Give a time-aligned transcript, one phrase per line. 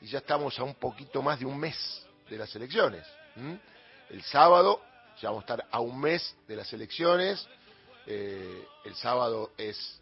[0.00, 1.76] y ya estamos a un poquito más de un mes
[2.28, 3.06] de las elecciones.
[4.08, 4.82] El sábado
[5.20, 7.46] ya vamos a estar a un mes de las elecciones.
[8.06, 10.00] Eh, el sábado es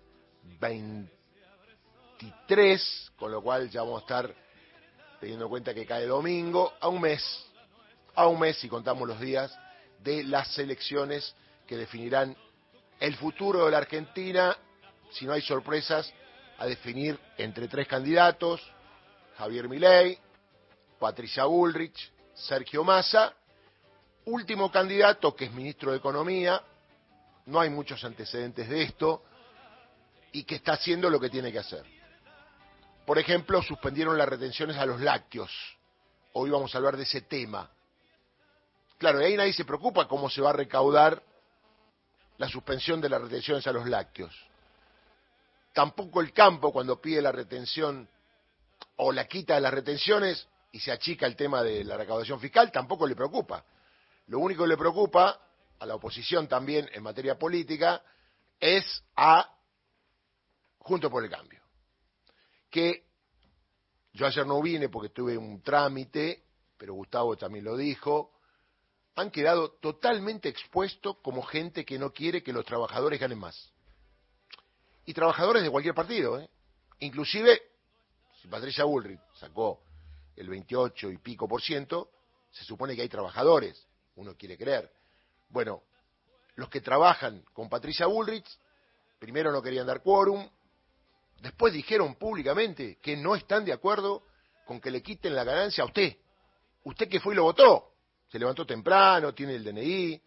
[0.60, 4.32] 23, con lo cual ya vamos a estar
[5.20, 7.44] teniendo en cuenta que cae domingo, a un mes,
[8.14, 9.52] a un mes si contamos los días
[9.98, 11.34] de las elecciones
[11.66, 12.36] que definirán
[13.00, 14.56] el futuro de la Argentina,
[15.10, 16.14] si no hay sorpresas,
[16.58, 18.62] a definir entre tres candidatos,
[19.38, 20.18] Javier Milei,
[20.98, 23.32] Patricia Bullrich, Sergio Massa,
[24.24, 26.60] último candidato que es ministro de Economía,
[27.46, 29.22] no hay muchos antecedentes de esto,
[30.32, 31.84] y que está haciendo lo que tiene que hacer.
[33.06, 35.50] Por ejemplo, suspendieron las retenciones a los lácteos.
[36.32, 37.70] Hoy vamos a hablar de ese tema.
[38.98, 41.22] Claro, y ahí nadie se preocupa cómo se va a recaudar
[42.38, 44.34] la suspensión de las retenciones a los lácteos.
[45.72, 48.08] Tampoco el campo cuando pide la retención
[48.98, 52.70] o la quita de las retenciones y se achica el tema de la recaudación fiscal,
[52.70, 53.64] tampoco le preocupa.
[54.26, 55.40] Lo único que le preocupa
[55.78, 58.02] a la oposición también en materia política
[58.60, 58.84] es
[59.16, 59.54] a
[60.78, 61.60] Junto por el Cambio.
[62.70, 63.04] Que
[64.12, 66.44] yo ayer no vine porque tuve un trámite,
[66.76, 68.32] pero Gustavo también lo dijo,
[69.14, 73.72] han quedado totalmente expuestos como gente que no quiere que los trabajadores ganen más.
[75.04, 76.48] Y trabajadores de cualquier partido, ¿eh?
[77.00, 77.62] Inclusive,
[78.48, 79.82] Patricia Bullrich sacó
[80.36, 82.10] el 28 y pico por ciento,
[82.50, 84.90] se supone que hay trabajadores, uno quiere creer.
[85.48, 85.82] Bueno,
[86.54, 88.48] los que trabajan con Patricia Bullrich,
[89.18, 90.48] primero no querían dar quórum,
[91.40, 94.24] después dijeron públicamente que no están de acuerdo
[94.66, 96.16] con que le quiten la ganancia a usted.
[96.84, 97.88] Usted que fue y lo votó
[98.28, 100.20] se levantó temprano, tiene el DNI.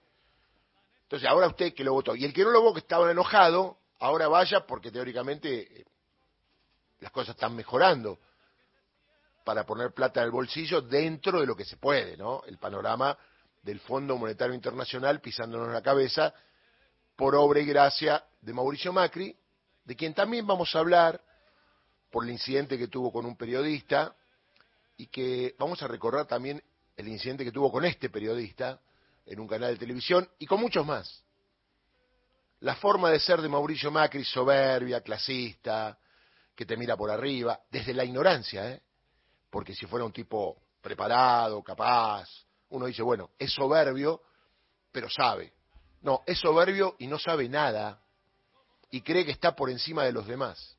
[1.04, 2.16] Entonces, ahora usted que lo votó.
[2.16, 5.86] Y el que no lo votó, que estaba enojado, ahora vaya porque teóricamente eh,
[7.02, 8.20] las cosas están mejorando
[9.44, 12.44] para poner plata en el bolsillo dentro de lo que se puede, ¿no?
[12.46, 13.18] El panorama
[13.64, 16.34] del Fondo Monetario Internacional pisándonos la cabeza
[17.16, 19.36] por obra y gracia de Mauricio Macri,
[19.84, 21.22] de quien también vamos a hablar
[22.12, 24.16] por el incidente que tuvo con un periodista
[24.98, 26.62] y que vamos a recorrer también
[26.96, 28.80] el incidente que tuvo con este periodista
[29.26, 31.24] en un canal de televisión y con muchos más.
[32.60, 35.98] La forma de ser de Mauricio Macri, soberbia, clasista,
[36.62, 38.84] que te mira por arriba, desde la ignorancia, ¿eh?
[39.50, 42.30] porque si fuera un tipo preparado, capaz,
[42.70, 44.22] uno dice, bueno, es soberbio,
[44.92, 45.54] pero sabe.
[46.04, 48.00] No, es soberbio y no sabe nada,
[48.92, 50.78] y cree que está por encima de los demás.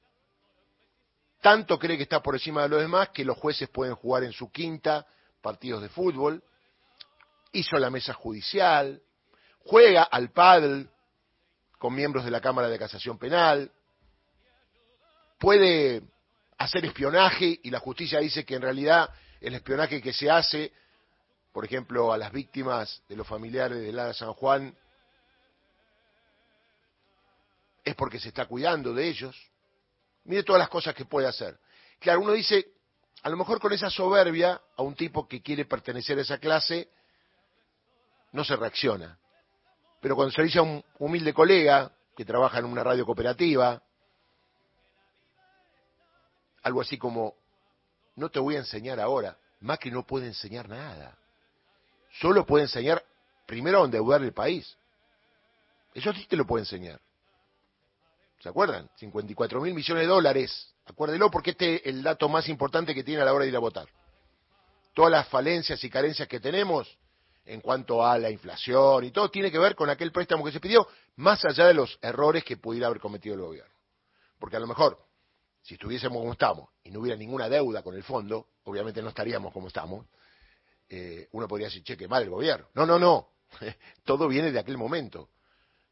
[1.41, 4.33] Tanto cree que está por encima de los demás que los jueces pueden jugar en
[4.33, 5.05] su quinta
[5.41, 6.45] partidos de fútbol,
[7.51, 9.03] hizo la mesa judicial,
[9.65, 10.89] juega al pádel
[11.77, 13.73] con miembros de la Cámara de Casación Penal,
[15.43, 16.05] puede
[16.57, 19.11] hacer espionaje y la justicia dice que en realidad
[19.41, 20.73] el espionaje que se hace,
[21.53, 24.73] por ejemplo, a las víctimas de los familiares de Lara San Juan,
[27.83, 29.37] es porque se está cuidando de ellos.
[30.27, 31.59] Mire todas las cosas que puede hacer.
[31.99, 32.75] Claro, uno dice,
[33.25, 36.89] a lo mejor con esa soberbia a un tipo que quiere pertenecer a esa clase
[38.31, 39.19] no se reacciona.
[40.01, 43.83] Pero cuando se dice a un humilde colega que trabaja en una radio cooperativa,
[46.63, 47.35] algo así como,
[48.17, 51.17] no te voy a enseñar ahora, Macri no puede enseñar nada.
[52.21, 53.03] Solo puede enseñar
[53.47, 54.77] primero a endeudar el país.
[55.95, 57.01] Eso sí te lo puede enseñar.
[58.41, 58.91] ¿Se acuerdan?
[58.97, 63.23] 54 mil millones de dólares Acuérdelo porque este es el dato más importante que tiene
[63.23, 63.89] a la hora de ir a votar.
[64.95, 66.99] Todas las falencias y carencias que tenemos
[67.45, 70.61] en cuanto a la inflación y todo tiene que ver con aquel préstamo que se
[70.61, 70.87] pidió,
[71.17, 73.73] más allá de los errores que pudiera haber cometido el gobierno.
[74.39, 74.99] Porque a lo mejor,
[75.63, 79.53] si estuviésemos como estamos y no hubiera ninguna deuda con el fondo, obviamente no estaríamos
[79.53, 80.07] como estamos,
[80.89, 82.67] eh, uno podría decir, che, qué mal el gobierno.
[82.75, 83.29] No, no, no.
[84.05, 85.31] todo viene de aquel momento,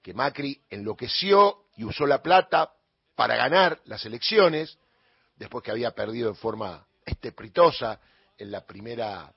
[0.03, 2.73] que Macri enloqueció y usó la plata
[3.15, 4.79] para ganar las elecciones,
[5.37, 8.01] después que había perdido en forma estrepitosa
[8.37, 9.33] en la primera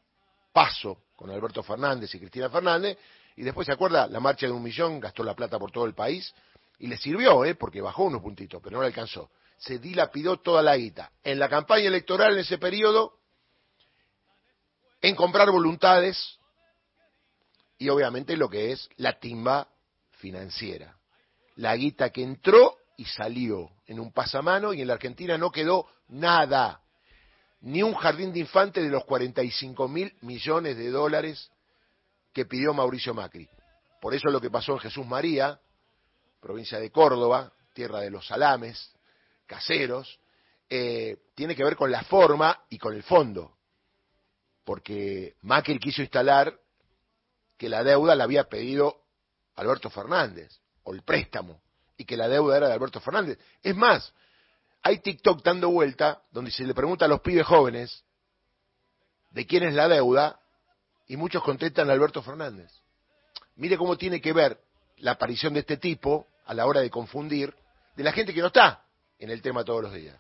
[0.51, 2.97] paso con Alberto Fernández y Cristina Fernández,
[3.36, 5.94] y después se acuerda, la marcha de un millón gastó la plata por todo el
[5.94, 6.33] país,
[6.80, 7.56] y le sirvió, ¿eh?
[7.56, 9.31] porque bajó unos puntitos, pero no le alcanzó.
[9.58, 11.12] Se dilapidó toda la guita.
[11.24, 13.20] En la campaña electoral en ese periodo,
[15.02, 16.40] en comprar voluntades
[17.78, 19.68] y obviamente lo que es la timba
[20.12, 20.98] financiera.
[21.56, 25.88] La guita que entró y salió en un pasamano y en la Argentina no quedó
[26.08, 26.81] nada,
[27.62, 31.52] ni un jardín de infantes de los 45 mil millones de dólares
[32.34, 33.48] que pidió Mauricio Macri.
[34.02, 35.60] Por eso lo que pasó en Jesús María,
[36.44, 38.92] provincia de Córdoba, tierra de los salames,
[39.45, 40.19] caseros,
[40.69, 43.56] eh, tiene que ver con la forma y con el fondo.
[44.66, 46.60] Porque Macri quiso instalar
[47.57, 49.04] que la deuda la había pedido
[49.56, 51.62] Alberto Fernández, o el préstamo,
[51.95, 53.39] y que la deuda era de Alberto Fernández.
[53.62, 54.13] Es más,
[54.81, 58.04] hay TikTok dando vuelta donde se le pregunta a los pibes jóvenes
[59.30, 60.42] de quién es la deuda
[61.07, 62.69] y muchos contestan a Alberto Fernández.
[63.56, 64.60] Mire cómo tiene que ver
[64.98, 67.54] la aparición de este tipo a la hora de confundir
[67.95, 68.84] de la gente que no está
[69.19, 70.18] en el tema todos los días.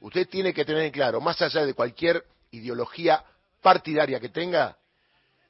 [0.00, 3.24] Usted tiene que tener en claro, más allá de cualquier ideología
[3.60, 4.76] partidaria que tenga,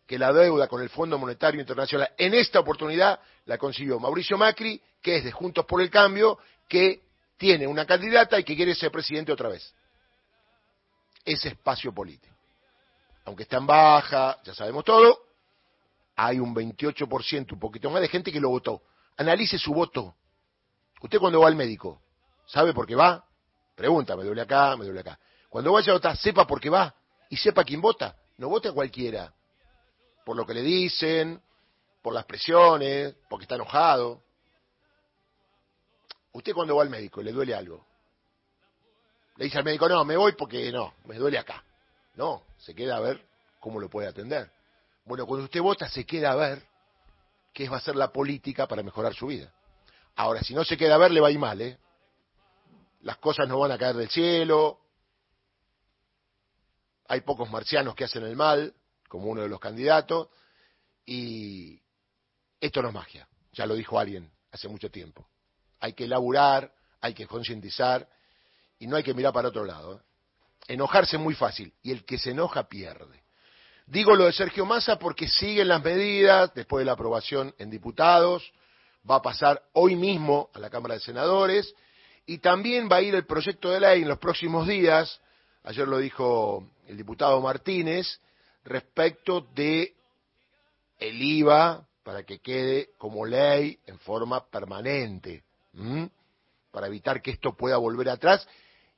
[0.06, 4.80] que la deuda con el Fondo Monetario Internacional en esta oportunidad la consiguió Mauricio Macri,
[5.02, 7.02] que es de Juntos por el Cambio, que
[7.36, 9.74] tiene una candidata y que quiere ser presidente otra vez.
[11.24, 12.34] Ese espacio político.
[13.26, 15.26] Aunque está en baja, ya sabemos todo,
[16.16, 18.82] hay un 28%, un poquito más de gente que lo votó.
[19.18, 20.14] Analice su voto.
[21.02, 22.00] Usted cuando va al médico,
[22.46, 23.24] ¿sabe por qué va?
[23.74, 25.18] Pregunta, me duele acá, me duele acá.
[25.48, 26.94] Cuando vaya a votar, sepa por qué va
[27.28, 28.16] y sepa quién vota.
[28.36, 29.32] No vote a cualquiera.
[30.24, 31.40] Por lo que le dicen,
[32.02, 34.22] por las presiones, porque está enojado.
[36.32, 37.84] Usted cuando va al médico le duele algo.
[39.36, 41.64] Le dice al médico, no, me voy porque no, me duele acá.
[42.14, 43.24] No, se queda a ver
[43.60, 44.50] cómo lo puede atender.
[45.04, 46.62] Bueno, cuando usted vota se queda a ver
[47.58, 49.52] qué va a ser la política para mejorar su vida.
[50.14, 51.76] Ahora, si no se queda a ver, le va a ir mal, ¿eh?
[53.00, 54.78] Las cosas no van a caer del cielo.
[57.08, 58.72] Hay pocos marcianos que hacen el mal,
[59.08, 60.28] como uno de los candidatos.
[61.04, 61.82] Y
[62.60, 65.26] esto no es magia, ya lo dijo alguien hace mucho tiempo.
[65.80, 68.08] Hay que elaborar, hay que concientizar
[68.78, 69.96] y no hay que mirar para otro lado.
[69.96, 70.00] ¿eh?
[70.68, 73.24] Enojarse es muy fácil y el que se enoja pierde.
[73.90, 78.52] Digo lo de Sergio Massa porque siguen las medidas después de la aprobación en diputados,
[79.10, 81.74] va a pasar hoy mismo a la Cámara de Senadores
[82.26, 85.22] y también va a ir el proyecto de ley en los próximos días,
[85.64, 88.20] ayer lo dijo el diputado Martínez,
[88.62, 89.94] respecto de
[90.98, 95.44] el IVA para que quede como ley en forma permanente,
[96.70, 98.46] para evitar que esto pueda volver atrás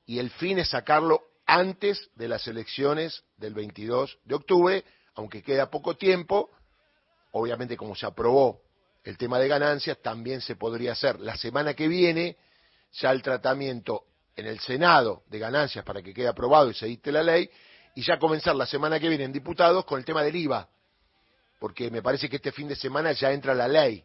[0.04, 5.70] y el fin es sacarlo antes de las elecciones del 22 de octubre, aunque queda
[5.70, 6.50] poco tiempo,
[7.32, 8.62] obviamente como se aprobó
[9.02, 12.36] el tema de ganancias, también se podría hacer la semana que viene
[12.92, 14.04] ya el tratamiento
[14.36, 17.50] en el Senado de ganancias para que quede aprobado y se dicte la ley,
[17.96, 20.68] y ya comenzar la semana que viene en diputados con el tema del IVA,
[21.58, 24.04] porque me parece que este fin de semana ya entra la ley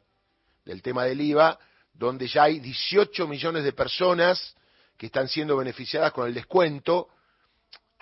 [0.65, 1.59] del tema del IVA,
[1.93, 4.55] donde ya hay 18 millones de personas
[4.97, 7.09] que están siendo beneficiadas con el descuento.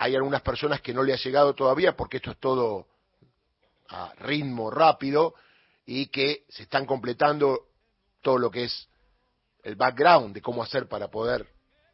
[0.04, 2.88] Hay algunas personas que no le ha llegado todavía porque esto es todo
[3.88, 5.34] a ritmo rápido
[5.86, 7.68] y que se están completando
[8.20, 8.86] todo lo que es
[9.62, 11.48] el background de cómo hacer para poder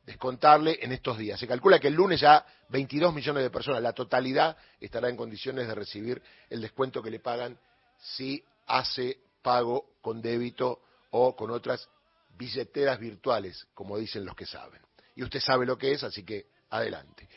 [0.04, 1.38] descontarle en estos días.
[1.38, 5.68] Se calcula que el lunes ya 22 millones de personas, la totalidad, estará en condiciones
[5.68, 7.56] de recibir el descuento que le pagan
[7.96, 10.80] si hace pago con débito
[11.10, 11.88] o con otras
[12.36, 14.82] billeteras virtuales, como dicen los que saben.
[15.14, 17.28] Y usted sabe lo que es, así que adelante.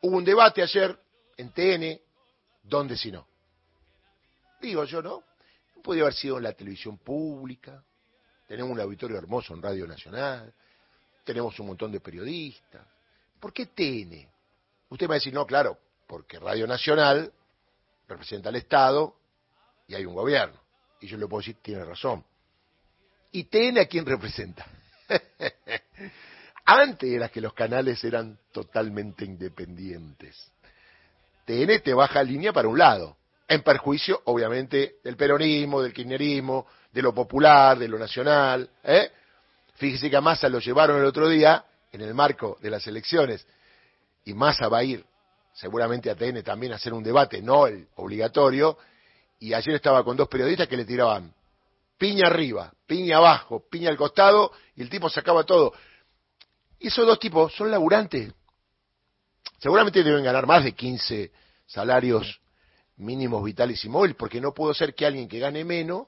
[0.00, 0.98] Hubo un debate ayer
[1.36, 2.00] en TN,
[2.62, 3.26] ¿dónde si no?
[4.60, 5.24] Digo yo, ¿no?
[5.82, 7.82] Podría haber sido en la televisión pública,
[8.46, 10.52] tenemos un auditorio hermoso en Radio Nacional,
[11.24, 12.86] tenemos un montón de periodistas.
[13.38, 14.28] ¿Por qué TN?
[14.88, 17.32] Usted me va a decir, no, claro, porque Radio Nacional
[18.08, 19.14] representa al Estado
[19.86, 20.58] y hay un gobierno.
[21.00, 22.24] Y yo le puedo decir, tiene razón.
[23.32, 24.66] ¿Y TN a quién representa?
[26.70, 30.52] Antes era que los canales eran totalmente independientes.
[31.46, 33.16] TN te baja línea para un lado,
[33.48, 38.68] en perjuicio, obviamente, del peronismo, del kirchnerismo, de lo popular, de lo nacional.
[38.84, 39.10] ¿eh?
[39.76, 43.46] Fíjese que a Massa lo llevaron el otro día en el marco de las elecciones
[44.26, 45.02] y Massa va a ir
[45.54, 48.76] seguramente a TN también a hacer un debate, no el obligatorio,
[49.38, 51.32] y ayer estaba con dos periodistas que le tiraban
[51.98, 55.72] piña arriba, piña abajo, piña al costado, y el tipo sacaba todo.
[56.78, 58.32] Y esos dos tipos son laburantes.
[59.58, 61.32] Seguramente deben ganar más de 15
[61.66, 62.40] salarios
[62.96, 66.06] mínimos vitales y móviles, porque no puedo ser que alguien que gane menos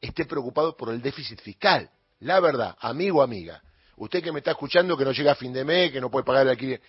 [0.00, 1.90] esté preocupado por el déficit fiscal.
[2.20, 3.62] La verdad, amigo o amiga,
[3.96, 6.24] usted que me está escuchando que no llega a fin de mes, que no puede
[6.24, 6.80] pagar el alquiler,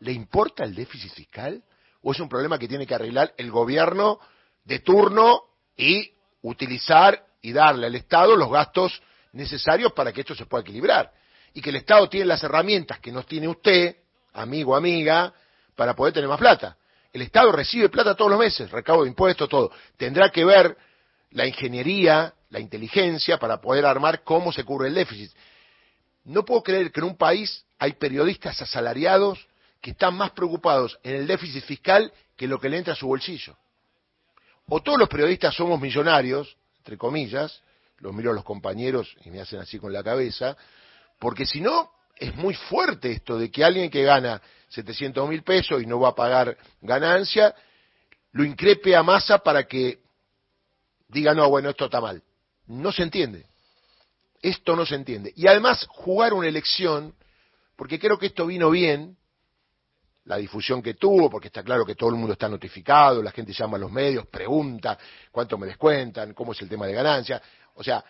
[0.00, 1.62] ¿le importa el déficit fiscal?
[2.02, 4.18] ¿O es un problema que tiene que arreglar el gobierno
[4.64, 5.42] de turno
[5.76, 11.12] y utilizar y darle al Estado los gastos necesarios para que esto se pueda equilibrar?
[11.54, 13.96] Y que el Estado tiene las herramientas que no tiene usted,
[14.32, 15.32] amigo amiga,
[15.74, 16.76] para poder tener más plata.
[17.12, 19.70] El Estado recibe plata todos los meses, recaudo de impuestos, todo.
[19.96, 20.76] Tendrá que ver
[21.30, 25.30] la ingeniería, la inteligencia para poder armar cómo se cubre el déficit.
[26.24, 29.46] No puedo creer que en un país hay periodistas asalariados
[29.80, 33.06] que están más preocupados en el déficit fiscal que lo que le entra a su
[33.06, 33.56] bolsillo.
[34.68, 37.62] O todos los periodistas somos millonarios, entre comillas,
[37.98, 40.56] los miro a los compañeros y me hacen así con la cabeza,
[41.24, 45.82] porque si no, es muy fuerte esto de que alguien que gana 700 mil pesos
[45.82, 47.54] y no va a pagar ganancia,
[48.32, 50.00] lo increpe a masa para que
[51.08, 52.22] diga, no, bueno, esto está mal.
[52.66, 53.46] No se entiende.
[54.42, 55.32] Esto no se entiende.
[55.34, 57.14] Y además, jugar una elección,
[57.74, 59.16] porque creo que esto vino bien,
[60.26, 63.54] la difusión que tuvo, porque está claro que todo el mundo está notificado, la gente
[63.54, 64.98] llama a los medios, pregunta
[65.32, 67.40] cuánto me descuentan, cómo es el tema de ganancia.
[67.76, 68.04] O sea,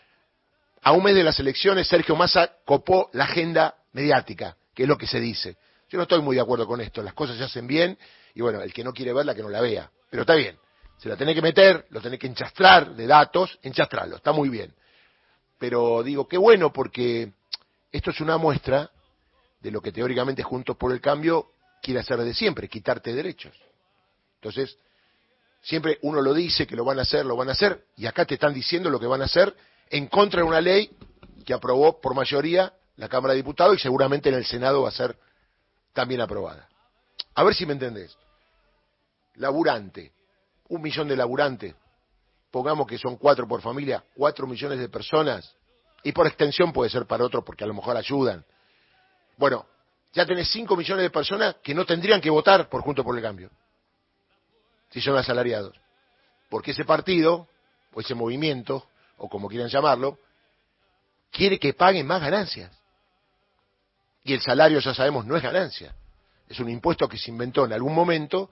[0.84, 4.98] a un mes de las elecciones, Sergio Massa copó la agenda mediática, que es lo
[4.98, 5.56] que se dice.
[5.88, 7.98] Yo no estoy muy de acuerdo con esto, las cosas se hacen bien,
[8.34, 9.90] y bueno, el que no quiere verla, que no la vea.
[10.10, 10.58] Pero está bien,
[10.98, 14.74] se la tiene que meter, lo tiene que enchastrar de datos, enchastrarlo, está muy bien.
[15.58, 17.32] Pero digo, qué bueno, porque
[17.90, 18.90] esto es una muestra
[19.60, 23.56] de lo que teóricamente Juntos por el Cambio quiere hacer de siempre, quitarte derechos.
[24.34, 24.76] Entonces,
[25.62, 28.26] siempre uno lo dice que lo van a hacer, lo van a hacer, y acá
[28.26, 29.56] te están diciendo lo que van a hacer
[29.94, 30.90] en contra de una ley
[31.46, 34.92] que aprobó por mayoría la Cámara de Diputados y seguramente en el Senado va a
[34.92, 35.16] ser
[35.92, 36.68] también aprobada.
[37.36, 38.18] A ver si me entendés.
[39.36, 40.10] Laburante,
[40.70, 41.76] un millón de laburantes,
[42.50, 45.54] pongamos que son cuatro por familia, cuatro millones de personas,
[46.02, 48.44] y por extensión puede ser para otros porque a lo mejor ayudan.
[49.36, 49.64] Bueno,
[50.12, 53.22] ya tenés 5 millones de personas que no tendrían que votar por Junto por el
[53.22, 53.48] Cambio,
[54.90, 55.80] si son asalariados.
[56.50, 57.46] Porque ese partido,
[57.92, 60.18] o ese movimiento, o como quieran llamarlo,
[61.30, 62.70] quiere que paguen más ganancias.
[64.22, 65.94] Y el salario, ya sabemos, no es ganancia.
[66.48, 68.50] Es un impuesto que se inventó en algún momento,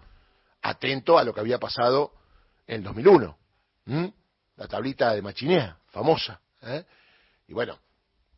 [0.62, 2.12] atento a lo que había pasado
[2.66, 3.38] en el 2001.
[4.56, 6.40] La tablita de Machinea, famosa.
[6.62, 6.84] ¿eh?
[7.48, 7.78] Y bueno,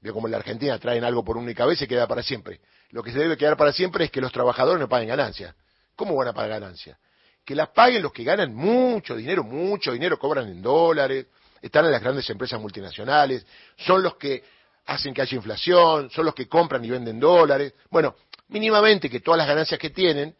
[0.00, 2.60] veo como en la Argentina traen algo por única vez y queda para siempre
[2.94, 5.52] lo que se debe quedar para siempre es que los trabajadores no paguen ganancias.
[5.96, 6.96] ¿Cómo van a pagar ganancias?
[7.44, 11.26] Que las paguen los que ganan mucho dinero, mucho dinero, cobran en dólares,
[11.66, 13.46] están en las grandes empresas multinacionales,
[13.78, 14.44] son los que
[14.86, 17.72] hacen que haya inflación, son los que compran y venden dólares.
[17.90, 18.16] Bueno,
[18.48, 20.36] mínimamente que todas las ganancias que tienen,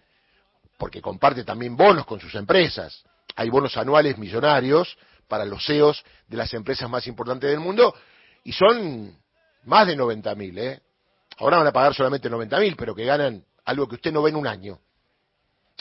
[0.76, 3.04] porque comparte también bonos con sus empresas,
[3.36, 7.94] hay bonos anuales millonarios para los CEOs de las empresas más importantes del mundo,
[8.44, 9.16] y son
[9.64, 10.82] más de 90 mil, ¿eh?
[11.38, 14.28] Ahora van a pagar solamente 90 mil, pero que ganan algo que usted no ve
[14.30, 14.78] en un año.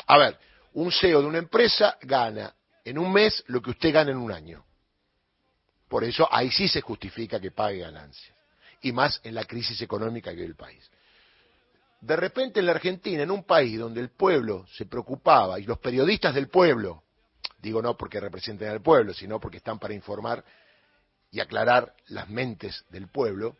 [0.07, 0.39] A ver,
[0.71, 4.31] un CEO de una empresa gana en un mes lo que usted gana en un
[4.31, 4.63] año.
[5.93, 8.35] Por eso ahí sí se justifica que pague ganancias.
[8.81, 10.89] Y más en la crisis económica que vive el país.
[12.01, 15.77] De repente en la Argentina, en un país donde el pueblo se preocupaba y los
[15.77, 17.03] periodistas del pueblo,
[17.62, 20.43] digo no porque representen al pueblo, sino porque están para informar
[21.29, 23.55] y aclarar las mentes del pueblo,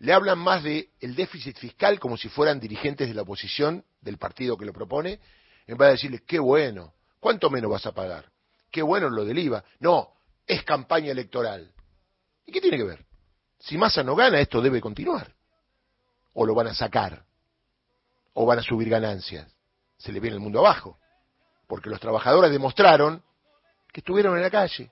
[0.00, 4.18] le hablan más de el déficit fiscal como si fueran dirigentes de la oposición del
[4.18, 5.20] partido que lo propone,
[5.68, 8.28] en vez de decirles, qué bueno, ¿cuánto menos vas a pagar?
[8.72, 9.62] Qué bueno lo del IVA.
[9.78, 10.14] No,
[10.52, 11.72] es campaña electoral.
[12.46, 13.04] ¿Y qué tiene que ver?
[13.58, 15.32] Si Massa no gana, esto debe continuar.
[16.34, 17.24] O lo van a sacar.
[18.34, 19.52] O van a subir ganancias.
[19.98, 20.98] Se le viene el mundo abajo.
[21.68, 23.22] Porque los trabajadores demostraron
[23.92, 24.90] que estuvieron en la calle.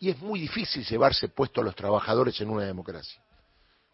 [0.00, 3.22] Y es muy difícil llevarse puesto a los trabajadores en una democracia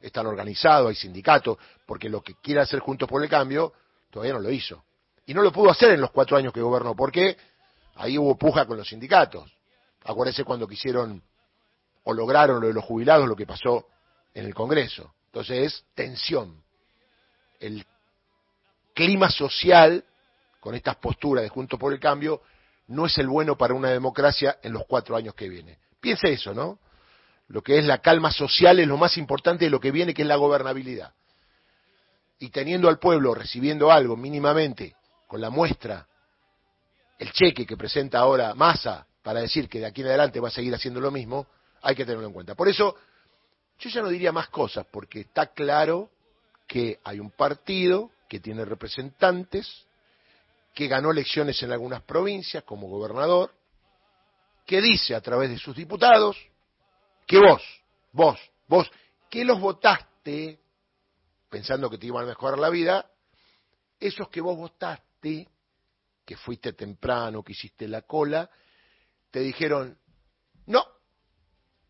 [0.06, 3.72] están organizados, hay sindicatos, porque lo que quiere hacer Juntos por el Cambio
[4.10, 4.84] todavía no lo hizo.
[5.26, 7.36] Y no lo pudo hacer en los cuatro años que gobernó, porque
[7.96, 9.50] ahí hubo puja con los sindicatos.
[10.04, 11.22] Acuérdense cuando quisieron
[12.04, 13.88] o lograron lo de los jubilados, lo que pasó
[14.34, 15.14] en el Congreso.
[15.26, 16.62] Entonces es tensión.
[17.58, 17.84] El
[18.94, 20.04] clima social
[20.60, 22.42] con estas posturas de Juntos por el Cambio
[22.88, 25.78] no es el bueno para una democracia en los cuatro años que viene.
[26.00, 26.78] Piense eso, ¿no?
[27.48, 30.22] lo que es la calma social es lo más importante de lo que viene, que
[30.22, 31.12] es la gobernabilidad.
[32.38, 34.96] Y teniendo al pueblo recibiendo algo mínimamente,
[35.26, 36.06] con la muestra,
[37.18, 40.52] el cheque que presenta ahora Massa para decir que de aquí en adelante va a
[40.52, 41.46] seguir haciendo lo mismo,
[41.80, 42.54] hay que tenerlo en cuenta.
[42.54, 42.94] Por eso,
[43.78, 46.10] yo ya no diría más cosas, porque está claro
[46.68, 49.86] que hay un partido que tiene representantes,
[50.74, 53.54] que ganó elecciones en algunas provincias como gobernador,
[54.66, 56.36] que dice a través de sus diputados,
[57.26, 57.62] que vos,
[58.12, 58.38] vos,
[58.68, 58.90] vos,
[59.30, 60.58] que los votaste
[61.48, 63.10] pensando que te iban a mejorar la vida,
[63.98, 65.48] esos que vos votaste,
[66.26, 68.50] que fuiste temprano, que hiciste la cola,
[69.34, 69.98] te dijeron,
[70.66, 70.86] no,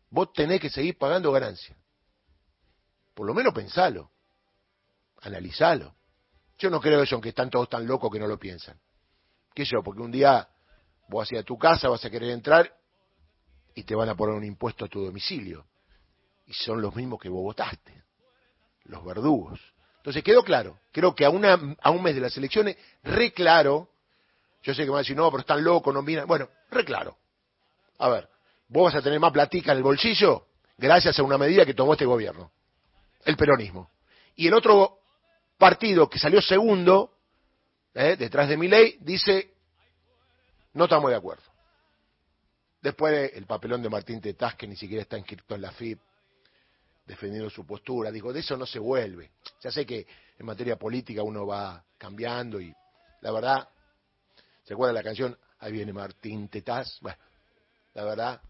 [0.09, 1.77] vos tenés que seguir pagando ganancias.
[3.13, 4.09] Por lo menos pensalo,
[5.21, 5.93] analizalo.
[6.57, 8.79] Yo no creo eso, aunque están todos tan locos que no lo piensan.
[9.53, 9.83] ¿Qué yo?
[9.83, 10.49] Porque un día
[11.07, 12.75] vos vas a tu casa, vas a querer entrar
[13.75, 15.67] y te van a poner un impuesto a tu domicilio.
[16.47, 18.05] Y son los mismos que vos votaste,
[18.85, 19.61] los verdugos.
[19.97, 23.91] Entonces quedó claro, creo que a, una, a un mes de las elecciones, re claro,
[24.63, 26.83] yo sé que me van a decir, no, pero están locos, no miran, bueno, re
[26.83, 27.19] claro.
[27.97, 28.29] A ver,
[28.67, 30.47] vos vas a tener más platica en el bolsillo
[30.77, 32.51] gracias a una medida que tomó este gobierno,
[33.23, 33.91] el peronismo.
[34.35, 34.99] Y el otro
[35.57, 37.13] partido que salió segundo,
[37.93, 39.53] eh, detrás de mi ley, dice,
[40.73, 41.43] no estamos de acuerdo.
[42.81, 45.99] Después el papelón de Martín Tetaz, que ni siquiera está inscrito en la FIP,
[47.05, 48.11] defendiendo su postura.
[48.11, 49.31] Digo, de eso no se vuelve.
[49.61, 50.05] Ya sé que
[50.37, 52.73] en materia política uno va cambiando y
[53.21, 53.69] la verdad,
[54.63, 55.35] ¿se acuerda la canción?
[55.59, 56.99] Ahí viene Martín Tetaz.
[57.01, 57.17] Bueno,
[57.95, 58.41] la verdad,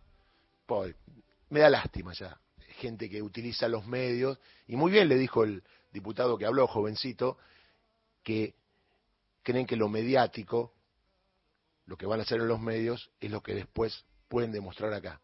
[1.50, 2.38] me da lástima ya.
[2.80, 4.38] Gente que utiliza los medios,
[4.68, 7.38] y muy bien le dijo el diputado que habló, jovencito,
[8.24, 8.56] que
[9.44, 10.74] creen que lo mediático,
[11.86, 15.22] lo que van a hacer en los medios, es lo que después pueden demostrar acá.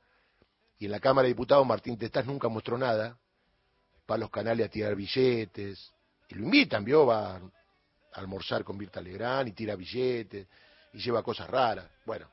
[0.78, 3.18] Y en la Cámara de Diputados Martín Tetaz nunca mostró nada,
[4.10, 5.92] va a los canales a tirar billetes,
[6.30, 7.42] y lo invitan, vio, va a
[8.14, 10.48] almorzar con Virta Legrand y tira billetes,
[10.94, 11.90] y lleva cosas raras.
[12.06, 12.30] Bueno,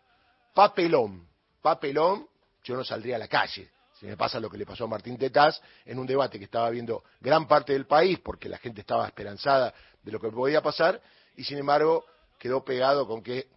[0.55, 1.27] papelón,
[1.69, 2.27] papelón,
[2.65, 3.71] yo no saldría a la calle.
[3.99, 6.71] Si me pasa lo que le pasó a Martín Tetaz en un debate que estaba
[6.71, 11.03] viendo gran parte del país, porque la gente estaba esperanzada de lo que podía pasar,
[11.37, 12.07] y sin embargo
[12.39, 13.49] quedó pegado con que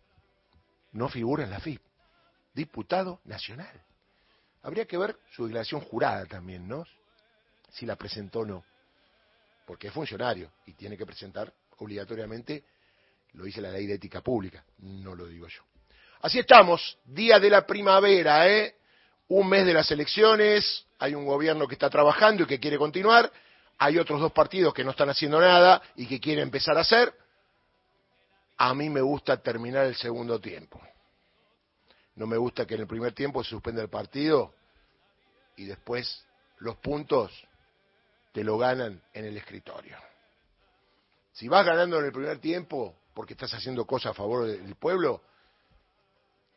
[0.91, 1.82] no figura en la FIP,
[2.53, 3.82] diputado nacional.
[4.63, 6.84] Habría que ver su declaración jurada también, ¿no?
[7.70, 8.65] Si la presentó o no,
[9.65, 12.65] porque es funcionario y tiene que presentar obligatoriamente,
[13.34, 15.62] lo dice la ley de ética pública, no lo digo yo.
[16.22, 18.75] Así estamos, día de la primavera, ¿eh?
[19.30, 23.32] Un mes de las elecciones, hay un gobierno que está trabajando y que quiere continuar,
[23.80, 27.12] hay otros dos partidos que no están haciendo nada y que quieren empezar a hacer.
[28.58, 30.80] A mí me gusta terminar el segundo tiempo.
[32.16, 34.54] No me gusta que en el primer tiempo se suspenda el partido
[35.56, 36.24] y después
[36.60, 37.32] los puntos
[38.32, 39.98] te lo ganan en el escritorio.
[41.32, 45.24] Si vas ganando en el primer tiempo porque estás haciendo cosas a favor del pueblo,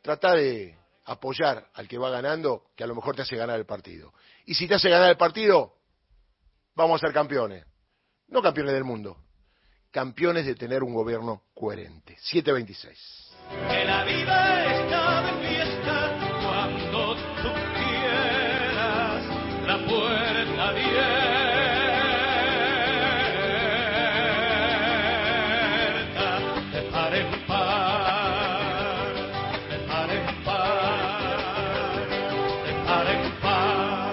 [0.05, 3.65] trata de apoyar al que va ganando, que a lo mejor te hace ganar el
[3.65, 4.13] partido.
[4.45, 5.73] Y si te hace ganar el partido,
[6.75, 7.65] vamos a ser campeones.
[8.27, 9.17] No campeones del mundo,
[9.89, 12.17] campeones de tener un gobierno coherente.
[12.19, 13.35] 726.
[13.67, 15.04] Que la vida está